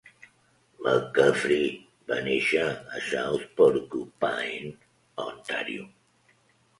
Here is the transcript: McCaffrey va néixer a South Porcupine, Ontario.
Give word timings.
McCaffrey 0.83 1.67
va 2.11 2.15
néixer 2.27 2.63
a 2.69 3.01
South 3.09 3.43
Porcupine, 3.59 4.71
Ontario. 5.27 5.85